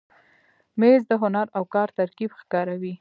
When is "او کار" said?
1.57-1.89